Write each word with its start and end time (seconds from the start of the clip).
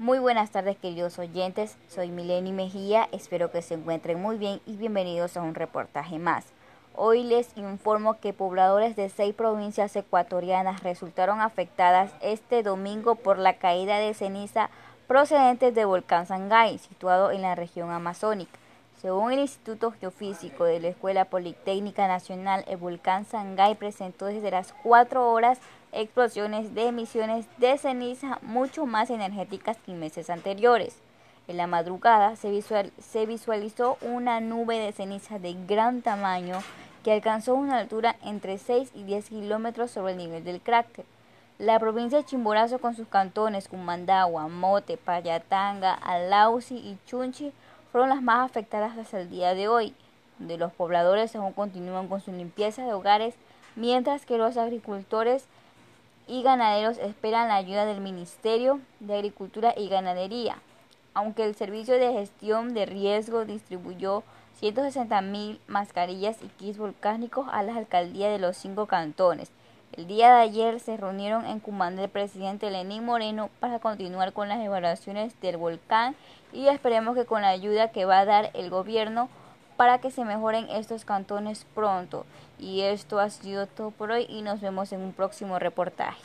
Muy 0.00 0.20
buenas 0.20 0.52
tardes 0.52 0.76
queridos 0.76 1.18
oyentes, 1.18 1.76
soy 1.88 2.10
Mileni 2.10 2.52
Mejía, 2.52 3.08
espero 3.10 3.50
que 3.50 3.62
se 3.62 3.74
encuentren 3.74 4.22
muy 4.22 4.38
bien 4.38 4.60
y 4.64 4.76
bienvenidos 4.76 5.36
a 5.36 5.42
un 5.42 5.56
reportaje 5.56 6.20
más. 6.20 6.44
Hoy 6.94 7.24
les 7.24 7.48
informo 7.56 8.20
que 8.20 8.32
pobladores 8.32 8.94
de 8.94 9.08
seis 9.08 9.34
provincias 9.34 9.96
ecuatorianas 9.96 10.84
resultaron 10.84 11.40
afectadas 11.40 12.12
este 12.20 12.62
domingo 12.62 13.16
por 13.16 13.38
la 13.38 13.54
caída 13.54 13.98
de 13.98 14.14
ceniza 14.14 14.70
procedentes 15.08 15.74
del 15.74 15.86
volcán 15.86 16.28
Sangay, 16.28 16.78
situado 16.78 17.32
en 17.32 17.42
la 17.42 17.56
región 17.56 17.90
amazónica. 17.90 18.56
Según 19.00 19.30
el 19.32 19.38
Instituto 19.38 19.92
Geofísico 19.92 20.64
de 20.64 20.80
la 20.80 20.88
Escuela 20.88 21.24
Politécnica 21.26 22.08
Nacional, 22.08 22.64
el 22.66 22.78
volcán 22.78 23.24
Sangay 23.24 23.76
presentó 23.76 24.26
desde 24.26 24.50
las 24.50 24.74
4 24.82 25.30
horas 25.30 25.60
explosiones 25.92 26.74
de 26.74 26.88
emisiones 26.88 27.46
de 27.58 27.78
ceniza 27.78 28.40
mucho 28.42 28.86
más 28.86 29.10
energéticas 29.10 29.76
que 29.76 29.92
en 29.92 30.00
meses 30.00 30.30
anteriores. 30.30 30.96
En 31.46 31.56
la 31.56 31.68
madrugada 31.68 32.34
se, 32.34 32.50
visualizó 33.26 33.98
una 34.02 34.40
nube 34.40 34.80
de 34.80 34.90
ceniza 34.90 35.38
de 35.38 35.54
gran 35.68 36.02
tamaño 36.02 36.58
que 37.04 37.12
alcanzó 37.12 37.54
una 37.54 37.78
altura 37.78 38.16
entre 38.24 38.58
6 38.58 38.90
y 38.96 39.04
10 39.04 39.28
kilómetros 39.28 39.92
sobre 39.92 40.12
el 40.12 40.18
nivel 40.18 40.42
del 40.42 40.60
cráter. 40.60 41.04
La 41.58 41.78
provincia 41.78 42.18
de 42.18 42.24
Chimborazo 42.24 42.80
con 42.80 42.96
sus 42.96 43.06
cantones 43.06 43.68
Cumandagua, 43.68 44.48
Mote, 44.48 44.96
Payatanga, 44.96 45.94
Alausi 45.94 46.74
y 46.74 46.98
Chunchi 47.06 47.52
fueron 47.98 48.14
las 48.14 48.22
más 48.22 48.48
afectadas 48.48 48.96
hasta 48.96 49.20
el 49.20 49.28
día 49.28 49.56
de 49.56 49.66
hoy, 49.66 49.92
donde 50.38 50.56
los 50.56 50.72
pobladores 50.72 51.34
aún 51.34 51.52
continúan 51.52 52.06
con 52.06 52.20
su 52.20 52.30
limpieza 52.30 52.84
de 52.84 52.92
hogares, 52.92 53.34
mientras 53.74 54.24
que 54.24 54.38
los 54.38 54.56
agricultores 54.56 55.46
y 56.28 56.44
ganaderos 56.44 56.98
esperan 56.98 57.48
la 57.48 57.56
ayuda 57.56 57.86
del 57.86 58.00
Ministerio 58.00 58.78
de 59.00 59.16
Agricultura 59.16 59.74
y 59.76 59.88
Ganadería, 59.88 60.58
aunque 61.12 61.42
el 61.42 61.56
Servicio 61.56 61.94
de 61.94 62.12
Gestión 62.12 62.72
de 62.72 62.86
Riesgo 62.86 63.44
distribuyó 63.44 64.22
160 64.60 65.20
mil 65.22 65.60
mascarillas 65.66 66.36
y 66.40 66.46
kits 66.50 66.78
volcánicos 66.78 67.48
a 67.50 67.64
las 67.64 67.76
alcaldías 67.76 68.30
de 68.30 68.38
los 68.38 68.56
cinco 68.56 68.86
cantones. 68.86 69.50
El 69.96 70.06
día 70.06 70.34
de 70.34 70.42
ayer 70.42 70.80
se 70.80 70.96
reunieron 70.96 71.44
en 71.46 71.60
Cumandé 71.60 72.04
el 72.04 72.10
presidente 72.10 72.70
Lenín 72.70 73.04
Moreno 73.04 73.50
para 73.58 73.78
continuar 73.78 74.32
con 74.32 74.48
las 74.48 74.60
evaluaciones 74.60 75.40
del 75.40 75.56
volcán 75.56 76.14
y 76.52 76.68
esperemos 76.68 77.16
que 77.16 77.24
con 77.24 77.42
la 77.42 77.48
ayuda 77.48 77.90
que 77.90 78.04
va 78.04 78.20
a 78.20 78.24
dar 78.24 78.50
el 78.54 78.70
gobierno 78.70 79.28
para 79.76 79.98
que 79.98 80.10
se 80.10 80.24
mejoren 80.24 80.68
estos 80.70 81.04
cantones 81.04 81.66
pronto. 81.74 82.26
Y 82.58 82.82
esto 82.82 83.18
ha 83.18 83.30
sido 83.30 83.66
todo 83.66 83.90
por 83.90 84.10
hoy 84.10 84.26
y 84.28 84.42
nos 84.42 84.60
vemos 84.60 84.92
en 84.92 85.00
un 85.00 85.12
próximo 85.12 85.58
reportaje. 85.58 86.20